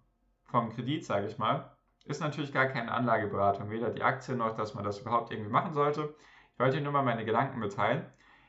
vom 0.43 0.71
Kredit, 0.71 1.05
sage 1.05 1.29
ich 1.29 1.39
mal, 1.39 1.77
ist 2.05 2.21
natürlich 2.21 2.53
gar 2.53 2.67
keine 2.67 2.91
Anlageberatung, 2.91 3.71
weder 3.71 3.91
die 3.91 4.03
Aktie 4.03 4.35
noch, 4.35 4.57
dass 4.57 4.75
man 4.75 4.83
das 4.83 4.99
überhaupt 4.99 5.31
irgendwie 5.31 5.51
machen 5.51 5.73
sollte. 5.73 6.13
Ich 6.55 6.59
wollte 6.59 6.81
nur 6.81 6.93
mal 6.93 7.03
meine 7.03 7.25
Gedanken 7.25 7.59
mitteilen, 7.59 8.05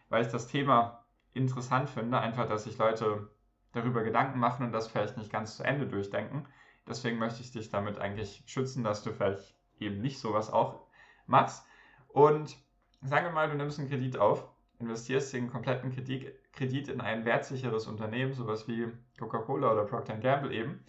weil 0.10 0.24
ich 0.24 0.32
das 0.32 0.48
Thema 0.48 1.06
interessant 1.34 1.90
finde, 1.90 2.20
einfach, 2.20 2.48
dass 2.48 2.66
sich 2.66 2.78
Leute 2.78 3.30
darüber 3.72 4.04
Gedanken 4.04 4.40
machen 4.40 4.66
und 4.66 4.72
das 4.72 4.88
vielleicht 4.88 5.18
nicht 5.18 5.32
ganz 5.32 5.58
zu 5.58 5.64
Ende 5.64 5.88
durchdenken. 5.88 6.48
Deswegen 6.88 7.18
möchte 7.18 7.42
ich 7.42 7.52
dich 7.52 7.70
damit 7.70 7.98
eigentlich 7.98 8.44
schützen, 8.46 8.84
dass 8.84 9.04
du 9.04 9.12
vielleicht 9.12 9.56
eben 9.80 10.02
nicht 10.02 10.20
sowas 10.20 10.52
auch 10.52 10.82
machst. 11.26 11.66
Und 12.10 12.56
sagen 13.02 13.26
wir 13.26 13.32
mal, 13.32 13.50
du 13.50 13.56
nimmst 13.56 13.80
einen 13.80 13.90
Kredit 13.90 14.18
auf, 14.18 14.48
investierst 14.80 15.34
den 15.34 15.50
kompletten 15.50 15.92
Kredit, 15.92 16.34
Kredit 16.54 16.90
in 16.90 17.02
ein 17.02 17.26
wertsicheres 17.26 17.88
Unternehmen, 17.88 18.34
sowas 18.34 18.68
wie 18.68 18.92
Coca-Cola 19.18 19.72
oder 19.72 19.86
Procter 19.86 20.18
Gamble 20.18 20.54
eben. 20.54 20.84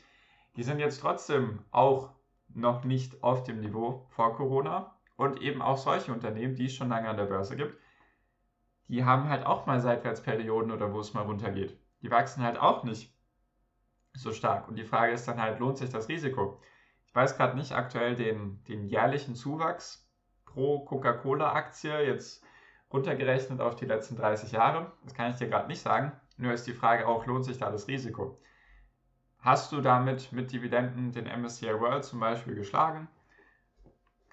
Die 0.57 0.63
sind 0.63 0.79
jetzt 0.79 1.01
trotzdem 1.01 1.61
auch 1.71 2.11
noch 2.49 2.85
nicht 2.85 3.23
auf 3.23 3.43
dem 3.45 3.61
Niveau 3.61 4.07
vor 4.11 4.37
Corona. 4.37 4.94
Und 5.17 5.41
eben 5.41 5.63
auch 5.63 5.77
solche 5.77 6.13
Unternehmen, 6.13 6.57
die 6.57 6.67
es 6.67 6.75
schon 6.75 6.89
lange 6.89 7.09
an 7.09 7.17
der 7.17 7.27
Börse 7.27 7.57
gibt, 7.57 7.79
die 8.89 9.05
haben 9.05 9.29
halt 9.29 9.47
auch 9.47 9.67
mal 9.67 9.81
Seitwärtsperioden 9.81 10.71
oder 10.71 10.93
wo 10.93 11.01
es 11.01 11.15
mal 11.15 11.23
runtergeht. 11.23 11.79
Die 12.03 12.11
wachsen 12.11 12.43
halt 12.43 12.59
auch 12.59 12.85
nicht 12.85 13.15
so 14.13 14.33
stark. 14.33 14.69
Und 14.69 14.77
die 14.77 14.85
Frage 14.85 15.13
ist 15.13 15.27
dann 15.27 15.41
halt, 15.41 15.59
lohnt 15.59 15.79
sich 15.79 15.91
das 15.91 16.09
Risiko? 16.09 16.61
Ich 17.07 17.15
weiß 17.15 17.37
gerade 17.37 17.57
nicht 17.57 17.73
aktuell 17.73 18.17
den, 18.17 18.63
den 18.65 18.87
jährlichen 18.87 19.35
Zuwachs 19.35 20.09
pro 20.45 20.85
Coca-Cola-Aktie, 20.85 22.07
jetzt 22.07 22.45
runtergerechnet 22.93 23.61
auf 23.61 23.77
die 23.77 23.87
letzten 23.87 24.17
30 24.17 24.53
Jahre. 24.53 24.93
Das 25.03 25.15
kann 25.15 25.31
ich 25.31 25.37
dir 25.37 25.49
gerade 25.49 25.69
nicht 25.69 25.81
sagen. 25.81 26.13
Nur 26.37 26.53
ist 26.53 26.67
die 26.67 26.73
Frage 26.73 27.07
auch, 27.07 27.27
lohnt 27.27 27.45
sich 27.45 27.59
da 27.59 27.71
das 27.71 27.89
Risiko? 27.89 28.41
Hast 29.39 29.73
du 29.73 29.81
damit 29.81 30.33
mit 30.33 30.53
Dividenden 30.53 31.13
den 31.13 31.27
MSCI 31.27 31.79
World 31.81 32.05
zum 32.05 32.21
Beispiel 32.21 32.55
geschlagen? 32.55 33.09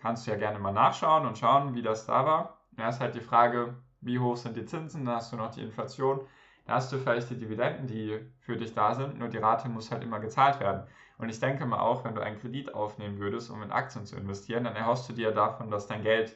Kannst 0.02 0.26
du 0.26 0.32
ja 0.32 0.38
gerne 0.38 0.60
mal 0.60 0.72
nachschauen 0.72 1.26
und 1.26 1.38
schauen, 1.38 1.76
wie 1.76 1.82
das 1.82 2.06
da 2.06 2.26
war. 2.26 2.58
Da 2.72 2.90
ist 2.90 3.00
halt 3.00 3.16
die 3.16 3.22
Frage, 3.22 3.76
wie 4.02 4.20
hoch 4.20 4.36
sind 4.36 4.58
die 4.58 4.66
Zinsen, 4.66 5.06
da 5.06 5.16
hast 5.16 5.32
du 5.32 5.38
noch 5.38 5.52
die 5.52 5.62
Inflation, 5.62 6.22
da 6.66 6.74
hast 6.74 6.92
du 6.92 6.98
vielleicht 6.98 7.30
die 7.30 7.38
Dividenden, 7.38 7.88
die 7.88 8.20
für 8.40 8.58
dich 8.58 8.74
da 8.74 8.96
sind, 8.96 9.20
nur 9.20 9.30
die 9.30 9.38
Rate 9.38 9.70
muss 9.70 9.92
halt 9.92 10.04
immer 10.04 10.20
gezahlt 10.20 10.60
werden. 10.60 10.88
Und 11.18 11.30
ich 11.30 11.40
denke 11.40 11.66
mal 11.66 11.80
auch, 11.80 12.04
wenn 12.04 12.16
du 12.16 12.22
einen 12.22 12.40
Kredit 12.40 12.74
aufnehmen 12.74 13.20
würdest, 13.20 13.52
um 13.52 13.62
in 13.62 13.72
Aktien 13.72 14.06
zu 14.06 14.16
investieren, 14.16 14.64
dann 14.64 14.76
erhoffst 14.76 15.08
du 15.10 15.14
dir 15.14 15.32
davon, 15.32 15.70
dass 15.70 15.86
dein 15.86 16.02
Geld 16.02 16.36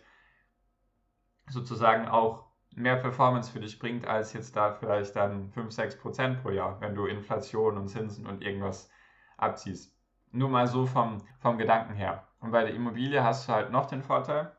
sozusagen 1.47 2.07
auch 2.07 2.45
mehr 2.75 2.97
Performance 2.97 3.51
für 3.51 3.59
dich 3.59 3.79
bringt, 3.79 4.05
als 4.05 4.33
jetzt 4.33 4.55
da 4.55 4.73
vielleicht 4.73 5.15
dann 5.15 5.49
5, 5.51 5.71
6 5.71 5.97
Prozent 5.97 6.41
pro 6.41 6.49
Jahr, 6.49 6.79
wenn 6.81 6.93
du 6.93 7.05
Inflation 7.05 7.77
und 7.77 7.87
Zinsen 7.87 8.27
und 8.27 8.43
irgendwas 8.43 8.89
abziehst. 9.37 9.95
Nur 10.31 10.49
mal 10.49 10.67
so 10.67 10.85
vom, 10.85 11.21
vom 11.39 11.57
Gedanken 11.57 11.93
her. 11.93 12.27
Und 12.45 12.51
bei 12.51 12.63
der 12.63 12.75
Immobilie 12.75 13.23
hast 13.23 13.49
du 13.49 13.53
halt 13.53 13.71
noch 13.71 13.87
den 13.87 14.03
Vorteil, 14.03 14.55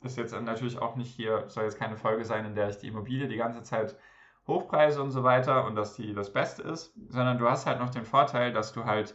ist 0.00 0.16
jetzt 0.16 0.32
natürlich 0.32 0.78
auch 0.80 0.96
nicht 0.96 1.14
hier, 1.14 1.44
soll 1.50 1.64
jetzt 1.64 1.78
keine 1.78 1.98
Folge 1.98 2.24
sein, 2.24 2.46
in 2.46 2.54
der 2.54 2.70
ich 2.70 2.78
die 2.78 2.88
Immobilie 2.88 3.28
die 3.28 3.36
ganze 3.36 3.62
Zeit 3.62 3.98
hochpreise 4.46 5.02
und 5.02 5.10
so 5.10 5.22
weiter 5.22 5.66
und 5.66 5.76
dass 5.76 5.94
die 5.94 6.14
das 6.14 6.32
Beste 6.32 6.62
ist, 6.62 6.94
sondern 7.10 7.36
du 7.36 7.50
hast 7.50 7.66
halt 7.66 7.80
noch 7.80 7.90
den 7.90 8.06
Vorteil, 8.06 8.54
dass 8.54 8.72
du 8.72 8.86
halt 8.86 9.14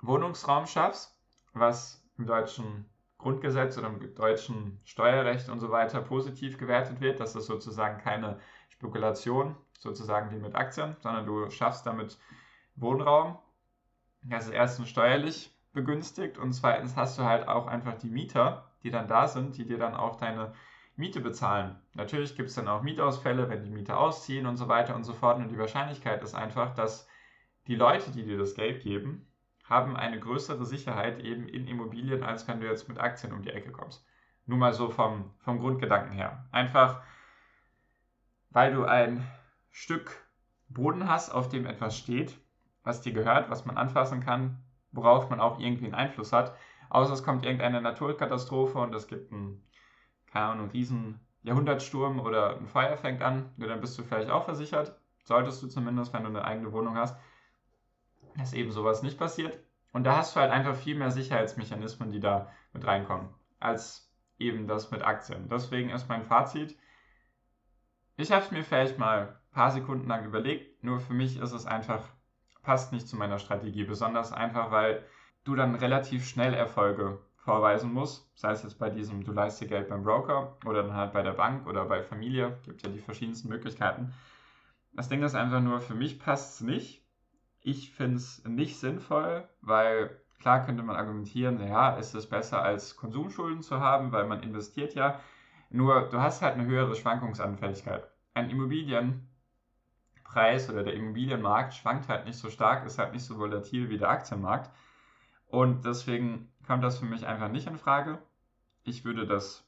Wohnungsraum 0.00 0.66
schaffst, 0.66 1.18
was 1.54 2.08
im 2.18 2.26
deutschen 2.26 2.88
Grundgesetz 3.18 3.76
oder 3.78 3.88
im 3.88 4.14
deutschen 4.14 4.80
Steuerrecht 4.84 5.48
und 5.48 5.58
so 5.58 5.72
weiter 5.72 6.02
positiv 6.02 6.56
gewertet 6.56 7.00
wird. 7.00 7.18
Das 7.18 7.34
ist 7.34 7.46
sozusagen 7.46 7.98
keine 7.98 8.38
Spekulation, 8.68 9.56
sozusagen 9.76 10.30
wie 10.30 10.38
mit 10.38 10.54
Aktien, 10.54 10.94
sondern 11.00 11.26
du 11.26 11.50
schaffst 11.50 11.84
damit 11.84 12.16
Wohnraum. 12.76 13.40
Das 14.22 14.44
ist 14.44 14.52
erstens 14.52 14.88
steuerlich 14.88 15.52
begünstigt 15.72 16.38
und 16.38 16.52
zweitens 16.52 16.96
hast 16.96 17.18
du 17.18 17.24
halt 17.24 17.48
auch 17.48 17.66
einfach 17.66 17.94
die 17.94 18.10
Mieter, 18.10 18.70
die 18.82 18.90
dann 18.90 19.08
da 19.08 19.26
sind, 19.26 19.56
die 19.56 19.64
dir 19.64 19.78
dann 19.78 19.94
auch 19.94 20.16
deine 20.16 20.52
Miete 20.96 21.20
bezahlen. 21.20 21.80
Natürlich 21.94 22.36
gibt 22.36 22.50
es 22.50 22.54
dann 22.54 22.68
auch 22.68 22.82
Mietausfälle, 22.82 23.48
wenn 23.48 23.64
die 23.64 23.70
Mieter 23.70 23.98
ausziehen 23.98 24.46
und 24.46 24.56
so 24.56 24.68
weiter 24.68 24.94
und 24.94 25.04
so 25.04 25.14
fort. 25.14 25.38
Und 25.38 25.48
die 25.48 25.58
Wahrscheinlichkeit 25.58 26.22
ist 26.22 26.34
einfach, 26.34 26.74
dass 26.74 27.08
die 27.66 27.76
Leute, 27.76 28.10
die 28.10 28.24
dir 28.24 28.36
das 28.36 28.54
Geld 28.54 28.82
geben, 28.82 29.26
haben 29.64 29.96
eine 29.96 30.20
größere 30.20 30.66
Sicherheit 30.66 31.20
eben 31.20 31.48
in 31.48 31.66
Immobilien, 31.66 32.22
als 32.22 32.46
wenn 32.46 32.60
du 32.60 32.66
jetzt 32.66 32.88
mit 32.88 32.98
Aktien 32.98 33.32
um 33.32 33.42
die 33.42 33.50
Ecke 33.50 33.72
kommst. 33.72 34.04
Nur 34.44 34.58
mal 34.58 34.74
so 34.74 34.90
vom, 34.90 35.32
vom 35.38 35.60
Grundgedanken 35.60 36.12
her. 36.12 36.46
Einfach, 36.50 37.02
weil 38.50 38.74
du 38.74 38.84
ein 38.84 39.26
Stück 39.70 40.22
Boden 40.68 41.08
hast, 41.08 41.30
auf 41.30 41.48
dem 41.48 41.64
etwas 41.64 41.96
steht, 41.96 42.36
was 42.82 43.00
dir 43.00 43.12
gehört, 43.12 43.50
was 43.50 43.64
man 43.64 43.78
anfassen 43.78 44.20
kann, 44.20 44.58
worauf 44.92 45.30
man 45.30 45.40
auch 45.40 45.58
irgendwie 45.58 45.86
einen 45.86 45.94
Einfluss 45.94 46.32
hat. 46.32 46.54
Außer 46.90 47.12
es 47.12 47.24
kommt 47.24 47.44
irgendeine 47.44 47.80
Naturkatastrophe 47.80 48.78
und 48.78 48.94
es 48.94 49.08
gibt 49.08 49.32
einen, 49.32 49.62
keine 50.30 50.46
Ahnung, 50.46 50.70
riesen 50.70 51.20
Jahrhundertsturm 51.42 52.20
oder 52.20 52.56
ein 52.56 52.66
Feuer 52.66 52.96
fängt 52.96 53.22
an, 53.22 53.52
dann 53.56 53.80
bist 53.80 53.98
du 53.98 54.02
vielleicht 54.02 54.30
auch 54.30 54.44
versichert. 54.44 54.96
Solltest 55.24 55.62
du 55.62 55.68
zumindest, 55.68 56.12
wenn 56.12 56.22
du 56.22 56.28
eine 56.28 56.44
eigene 56.44 56.72
Wohnung 56.72 56.96
hast, 56.96 57.18
dass 58.36 58.52
eben 58.52 58.70
sowas 58.70 59.02
nicht 59.02 59.18
passiert. 59.18 59.58
Und 59.92 60.04
da 60.04 60.16
hast 60.16 60.34
du 60.34 60.40
halt 60.40 60.50
einfach 60.50 60.74
viel 60.74 60.96
mehr 60.96 61.10
Sicherheitsmechanismen, 61.10 62.12
die 62.12 62.20
da 62.20 62.50
mit 62.72 62.86
reinkommen, 62.86 63.28
als 63.60 64.10
eben 64.38 64.66
das 64.66 64.90
mit 64.90 65.02
Aktien. 65.02 65.48
Deswegen 65.48 65.90
ist 65.90 66.08
mein 66.08 66.24
Fazit, 66.24 66.76
ich 68.16 68.32
habe 68.32 68.44
es 68.44 68.50
mir 68.50 68.64
vielleicht 68.64 68.98
mal 68.98 69.28
ein 69.28 69.54
paar 69.54 69.70
Sekunden 69.70 70.08
lang 70.08 70.24
überlegt, 70.24 70.82
nur 70.82 71.00
für 71.00 71.14
mich 71.14 71.38
ist 71.38 71.52
es 71.52 71.66
einfach, 71.66 72.08
passt 72.62 72.92
nicht 72.92 73.08
zu 73.08 73.16
meiner 73.16 73.38
Strategie, 73.38 73.84
besonders 73.84 74.32
einfach, 74.32 74.70
weil 74.70 75.04
du 75.44 75.54
dann 75.54 75.74
relativ 75.74 76.26
schnell 76.26 76.54
Erfolge 76.54 77.18
vorweisen 77.36 77.92
musst, 77.92 78.30
sei 78.38 78.52
es 78.52 78.62
jetzt 78.62 78.78
bei 78.78 78.88
diesem, 78.88 79.24
du 79.24 79.32
leist 79.32 79.60
dir 79.60 79.66
Geld 79.66 79.88
beim 79.88 80.04
Broker 80.04 80.56
oder 80.64 80.82
dann 80.82 80.94
halt 80.94 81.12
bei 81.12 81.22
der 81.22 81.32
Bank 81.32 81.66
oder 81.66 81.84
bei 81.86 82.02
Familie, 82.02 82.58
gibt 82.64 82.82
ja 82.82 82.88
die 82.88 83.00
verschiedensten 83.00 83.48
Möglichkeiten. 83.48 84.14
Das 84.92 85.08
Ding 85.08 85.22
ist 85.22 85.34
einfach 85.34 85.60
nur, 85.60 85.80
für 85.80 85.94
mich 85.94 86.20
passt 86.20 86.54
es 86.54 86.60
nicht. 86.60 87.04
Ich 87.60 87.92
finde 87.92 88.16
es 88.16 88.44
nicht 88.44 88.78
sinnvoll, 88.78 89.48
weil 89.60 90.20
klar 90.38 90.64
könnte 90.64 90.82
man 90.82 90.96
argumentieren, 90.96 91.66
ja, 91.66 91.96
ist 91.96 92.14
es 92.14 92.28
besser 92.28 92.62
als 92.62 92.96
Konsumschulden 92.96 93.62
zu 93.62 93.80
haben, 93.80 94.12
weil 94.12 94.26
man 94.26 94.42
investiert 94.42 94.94
ja. 94.94 95.20
Nur 95.70 96.08
du 96.10 96.20
hast 96.20 96.42
halt 96.42 96.54
eine 96.54 96.66
höhere 96.66 96.94
Schwankungsanfälligkeit. 96.94 98.08
Ein 98.34 98.50
Immobilienpreis 100.32 100.70
oder 100.70 100.82
der 100.82 100.94
Immobilienmarkt 100.94 101.74
schwankt 101.74 102.08
halt 102.08 102.24
nicht 102.24 102.38
so 102.38 102.50
stark, 102.50 102.86
ist 102.86 102.98
halt 102.98 103.12
nicht 103.12 103.24
so 103.24 103.38
volatil 103.38 103.90
wie 103.90 103.98
der 103.98 104.08
Aktienmarkt. 104.08 104.70
Und 105.46 105.84
deswegen 105.84 106.50
kommt 106.66 106.82
das 106.82 106.98
für 106.98 107.04
mich 107.04 107.26
einfach 107.26 107.48
nicht 107.48 107.66
in 107.66 107.78
Frage. 107.78 108.18
Ich 108.84 109.04
würde 109.04 109.26
das 109.26 109.64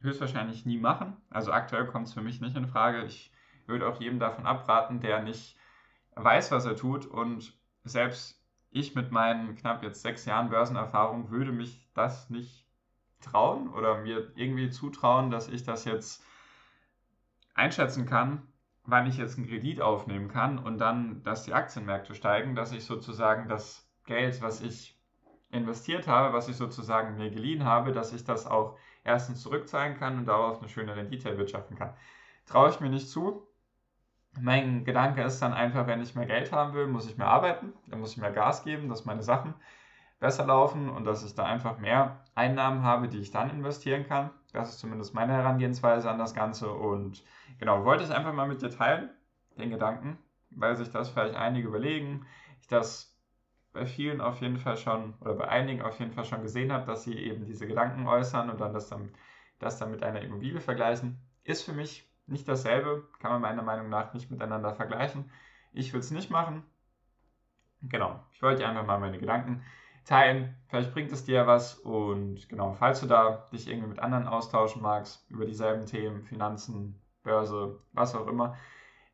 höchstwahrscheinlich 0.00 0.64
nie 0.64 0.78
machen. 0.78 1.16
Also 1.30 1.52
aktuell 1.52 1.86
kommt 1.86 2.06
es 2.06 2.14
für 2.14 2.22
mich 2.22 2.40
nicht 2.40 2.56
in 2.56 2.68
Frage. 2.68 3.02
Ich 3.04 3.32
würde 3.66 3.88
auch 3.88 4.00
jedem 4.00 4.20
davon 4.20 4.46
abraten, 4.46 5.00
der 5.00 5.22
nicht 5.22 5.56
weiß, 6.14 6.52
was 6.52 6.64
er 6.64 6.76
tut. 6.76 7.06
Und 7.06 7.52
selbst 7.84 8.40
ich 8.70 8.94
mit 8.94 9.10
meinen 9.10 9.56
knapp 9.56 9.82
jetzt 9.82 10.02
sechs 10.02 10.24
Jahren 10.24 10.50
Börsenerfahrung 10.50 11.30
würde 11.30 11.52
mich 11.52 11.88
das 11.94 12.30
nicht 12.30 12.66
trauen 13.20 13.68
oder 13.68 13.98
mir 13.98 14.30
irgendwie 14.36 14.70
zutrauen, 14.70 15.30
dass 15.30 15.48
ich 15.48 15.64
das 15.64 15.84
jetzt 15.84 16.22
einschätzen 17.54 18.06
kann, 18.06 18.46
wann 18.88 19.06
ich 19.06 19.18
jetzt 19.18 19.36
einen 19.36 19.46
Kredit 19.46 19.82
aufnehmen 19.82 20.28
kann 20.28 20.58
und 20.58 20.78
dann, 20.78 21.22
dass 21.22 21.44
die 21.44 21.52
Aktienmärkte 21.52 22.14
steigen, 22.14 22.54
dass 22.56 22.72
ich 22.72 22.86
sozusagen 22.86 23.46
das 23.46 23.86
Geld, 24.06 24.40
was 24.40 24.62
ich 24.62 24.98
investiert 25.50 26.08
habe, 26.08 26.32
was 26.32 26.48
ich 26.48 26.56
sozusagen 26.56 27.18
mir 27.18 27.30
geliehen 27.30 27.64
habe, 27.64 27.92
dass 27.92 28.14
ich 28.14 28.24
das 28.24 28.46
auch 28.46 28.78
erstens 29.04 29.42
zurückzahlen 29.42 29.98
kann 29.98 30.16
und 30.18 30.24
darauf 30.24 30.58
eine 30.58 30.70
schöne 30.70 30.96
Rendite 30.96 31.28
erwirtschaften 31.28 31.76
kann. 31.76 31.92
Traue 32.46 32.70
ich 32.70 32.80
mir 32.80 32.88
nicht 32.88 33.10
zu. 33.10 33.46
Mein 34.40 34.84
Gedanke 34.84 35.22
ist 35.22 35.40
dann 35.40 35.52
einfach, 35.52 35.86
wenn 35.86 36.00
ich 36.00 36.14
mehr 36.14 36.26
Geld 36.26 36.50
haben 36.50 36.72
will, 36.72 36.86
muss 36.86 37.08
ich 37.08 37.18
mehr 37.18 37.28
arbeiten, 37.28 37.74
dann 37.88 38.00
muss 38.00 38.12
ich 38.12 38.18
mehr 38.18 38.32
Gas 38.32 38.64
geben, 38.64 38.88
dass 38.88 39.04
meine 39.04 39.22
Sachen 39.22 39.54
besser 40.18 40.46
laufen 40.46 40.88
und 40.88 41.04
dass 41.04 41.24
ich 41.24 41.34
da 41.34 41.44
einfach 41.44 41.78
mehr 41.78 42.24
Einnahmen 42.34 42.82
habe, 42.82 43.08
die 43.08 43.18
ich 43.18 43.32
dann 43.32 43.50
investieren 43.50 44.06
kann. 44.06 44.30
Das 44.52 44.70
ist 44.70 44.78
zumindest 44.78 45.14
meine 45.14 45.34
Herangehensweise 45.34 46.10
an 46.10 46.18
das 46.18 46.34
Ganze 46.34 46.70
und 46.70 47.22
genau, 47.58 47.84
wollte 47.84 48.04
ich 48.04 48.10
einfach 48.10 48.32
mal 48.32 48.48
mit 48.48 48.62
dir 48.62 48.70
teilen, 48.70 49.10
den 49.58 49.70
Gedanken, 49.70 50.18
weil 50.50 50.76
sich 50.76 50.90
das 50.90 51.10
vielleicht 51.10 51.34
einige 51.34 51.68
überlegen, 51.68 52.26
ich 52.60 52.66
das 52.66 53.14
bei 53.72 53.84
vielen 53.84 54.20
auf 54.20 54.40
jeden 54.40 54.56
Fall 54.56 54.76
schon, 54.76 55.14
oder 55.20 55.34
bei 55.34 55.48
einigen 55.48 55.82
auf 55.82 55.98
jeden 56.00 56.12
Fall 56.12 56.24
schon 56.24 56.42
gesehen 56.42 56.72
habe, 56.72 56.86
dass 56.86 57.04
sie 57.04 57.16
eben 57.16 57.44
diese 57.44 57.66
Gedanken 57.66 58.06
äußern 58.06 58.50
und 58.50 58.60
dann 58.60 58.72
das 58.72 58.88
dann, 58.88 59.12
das 59.58 59.78
dann 59.78 59.90
mit 59.90 60.02
einer 60.02 60.22
Immobilie 60.22 60.60
vergleichen. 60.60 61.18
Ist 61.44 61.62
für 61.62 61.72
mich 61.72 62.10
nicht 62.26 62.48
dasselbe, 62.48 63.06
kann 63.20 63.30
man 63.30 63.42
meiner 63.42 63.62
Meinung 63.62 63.88
nach 63.88 64.14
nicht 64.14 64.30
miteinander 64.30 64.74
vergleichen. 64.74 65.30
Ich 65.72 65.92
würde 65.92 66.00
es 66.00 66.10
nicht 66.10 66.30
machen. 66.30 66.64
Genau, 67.82 68.24
ich 68.32 68.42
wollte 68.42 68.66
einfach 68.66 68.86
mal 68.86 68.98
meine 68.98 69.18
Gedanken 69.18 69.62
teilen. 70.08 70.56
Vielleicht 70.68 70.92
bringt 70.94 71.12
es 71.12 71.24
dir 71.24 71.46
was 71.46 71.74
und 71.74 72.48
genau, 72.48 72.72
falls 72.72 73.00
du 73.00 73.06
da 73.06 73.46
dich 73.52 73.68
irgendwie 73.68 73.88
mit 73.88 73.98
anderen 73.98 74.26
austauschen 74.26 74.80
magst 74.80 75.30
über 75.30 75.44
dieselben 75.44 75.84
Themen, 75.84 76.22
Finanzen, 76.22 77.00
Börse, 77.22 77.78
was 77.92 78.14
auch 78.14 78.26
immer, 78.26 78.56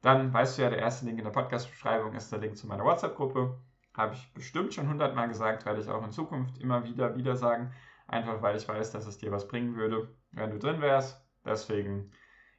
dann 0.02 0.32
weißt 0.32 0.56
du 0.56 0.62
ja, 0.62 0.70
der 0.70 0.78
erste 0.78 1.04
Link 1.06 1.18
in 1.18 1.24
der 1.24 1.32
Podcast-Beschreibung 1.32 2.14
ist 2.14 2.30
der 2.30 2.38
Link 2.38 2.56
zu 2.56 2.68
meiner 2.68 2.84
WhatsApp-Gruppe. 2.84 3.58
Habe 3.96 4.14
ich 4.14 4.32
bestimmt 4.34 4.72
schon 4.72 4.88
hundertmal 4.88 5.28
gesagt, 5.28 5.66
werde 5.66 5.80
ich 5.80 5.88
auch 5.88 6.04
in 6.04 6.12
Zukunft 6.12 6.58
immer 6.58 6.84
wieder 6.84 7.16
wieder 7.16 7.34
sagen. 7.34 7.72
Einfach 8.06 8.40
weil 8.40 8.56
ich 8.56 8.68
weiß, 8.68 8.92
dass 8.92 9.06
es 9.06 9.18
dir 9.18 9.32
was 9.32 9.48
bringen 9.48 9.74
würde, 9.76 10.14
wenn 10.30 10.50
du 10.50 10.58
drin 10.58 10.80
wärst. 10.80 11.20
Deswegen, 11.44 12.12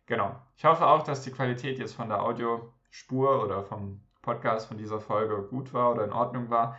genau. 0.08 0.36
Ich 0.58 0.66
hoffe 0.66 0.86
auch, 0.88 1.04
dass 1.04 1.22
die 1.22 1.32
Qualität 1.32 1.78
jetzt 1.80 1.94
von 1.94 2.10
der 2.10 2.22
Audiospur 2.22 3.44
oder 3.44 3.64
vom 3.64 4.02
Podcast 4.22 4.68
von 4.68 4.78
dieser 4.78 5.00
Folge 5.00 5.44
gut 5.44 5.74
war 5.74 5.92
oder 5.92 6.04
in 6.04 6.12
Ordnung 6.12 6.50
war. 6.50 6.78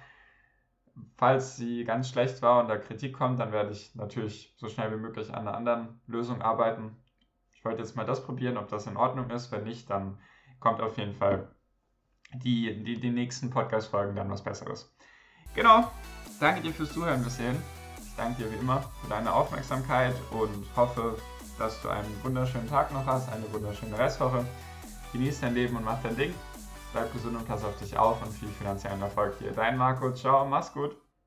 Falls 1.17 1.57
sie 1.57 1.85
ganz 1.85 2.09
schlecht 2.09 2.43
war 2.43 2.61
und 2.61 2.69
da 2.69 2.77
Kritik 2.77 3.15
kommt, 3.15 3.41
dann 3.41 3.53
werde 3.53 3.71
ich 3.71 3.95
natürlich 3.95 4.55
so 4.57 4.69
schnell 4.69 4.91
wie 4.93 5.01
möglich 5.01 5.33
an 5.33 5.47
einer 5.47 5.57
anderen 5.57 6.01
Lösung 6.07 6.43
arbeiten. 6.43 6.97
Ich 7.53 7.65
wollte 7.65 7.83
jetzt 7.83 7.97
mal 7.97 8.07
das 8.07 8.25
probieren, 8.25 8.57
ob 8.57 8.69
das 8.69 8.87
in 8.87 8.97
Ordnung 8.97 9.31
ist. 9.31 9.53
Wenn 9.53 9.65
nicht, 9.65 9.91
dann 9.91 10.19
kommt 10.61 10.81
auf 10.81 10.97
jeden 10.99 11.15
Fall 11.15 11.51
die, 12.35 12.83
die, 12.83 13.01
die 13.01 13.11
nächsten 13.11 13.51
Podcast-Folgen 13.51 14.15
dann 14.15 14.31
was 14.31 14.43
Besseres. 14.43 14.95
Genau, 15.55 15.91
danke 16.41 16.61
dir 16.61 16.73
fürs 16.73 16.93
Zuhören 16.93 17.25
bisher. 17.25 17.55
Ich 17.99 18.15
danke 18.17 18.43
dir 18.43 18.53
wie 18.53 18.57
immer 18.57 18.83
für 19.03 19.09
deine 19.09 19.33
Aufmerksamkeit 19.33 20.15
und 20.31 20.65
hoffe, 20.77 21.17
dass 21.59 21.81
du 21.83 21.89
einen 21.89 22.23
wunderschönen 22.23 22.69
Tag 22.69 22.93
noch 22.93 23.07
hast, 23.07 23.31
eine 23.33 23.51
wunderschöne 23.53 23.99
Restwoche. 23.99 24.45
Genieß 25.13 25.41
dein 25.41 25.55
Leben 25.55 25.77
und 25.77 25.85
mach 25.85 26.03
dein 26.03 26.17
Ding. 26.17 26.35
Bleib 26.97 27.13
gesund 27.13 27.37
und 27.37 27.47
pass 27.47 27.63
auf 27.63 27.77
dich 27.77 27.95
auf 27.99 28.23
und 28.23 28.33
viel 28.33 28.49
finanziellen 28.49 29.03
Erfolg 29.03 29.39
dir. 29.39 29.53
Dein 29.53 29.77
Marco, 29.77 30.15
ciao, 30.15 30.47
mach's 30.47 30.73
gut. 30.73 30.97